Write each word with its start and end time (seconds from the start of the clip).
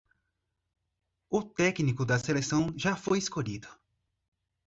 O 1.29 1.43
técnico 1.43 2.03
da 2.05 2.17
seleção 2.17 2.73
já 2.75 2.95
foi 2.95 3.19
escolhido 3.19 3.67